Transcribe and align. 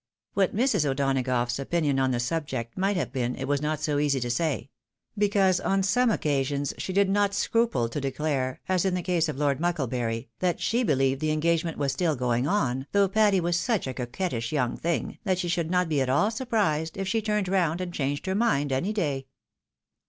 What 0.33 0.55
Mrs. 0.55 0.83
O'Donagough's 0.89 1.59
opinion 1.59 1.99
on 1.99 2.09
the 2.09 2.19
subject 2.19 2.75
might 2.75 2.97
have 2.97 3.13
been, 3.13 3.35
it 3.35 3.47
was 3.47 3.61
not 3.61 3.81
so 3.81 3.99
easy 3.99 4.19
to 4.21 4.31
say; 4.31 4.71
because 5.15 5.59
on 5.59 5.83
some 5.83 6.09
occasions 6.09 6.73
she 6.79 6.91
did 6.91 7.07
not 7.07 7.35
scruple 7.35 7.87
to 7.87 8.01
declare 8.01 8.59
(as 8.67 8.83
in 8.83 8.95
the 8.95 9.03
case 9.03 9.29
of 9.29 9.37
Lord 9.37 9.59
Mucklebury), 9.59 10.29
that 10.39 10.59
she 10.59 10.83
beheved 10.83 11.19
the 11.19 11.29
engagement 11.29 11.77
was 11.77 11.95
stiU 11.95 12.17
going 12.17 12.47
on, 12.47 12.87
though 12.93 13.07
Patty 13.07 13.39
was 13.39 13.57
such 13.59 13.85
a 13.85 13.93
coquettish 13.93 14.51
young 14.51 14.75
thing 14.75 15.19
that 15.23 15.37
she 15.37 15.47
should 15.47 15.69
not 15.69 15.87
be 15.87 16.01
at 16.01 16.09
all 16.09 16.31
sur 16.31 16.45
prised 16.45 16.97
if 16.97 17.07
she 17.07 17.21
turned 17.21 17.47
round 17.47 17.79
and 17.79 17.93
changed 17.93 18.25
her 18.25 18.33
mind 18.33 18.71
any 18.71 18.93
day. 18.93 19.27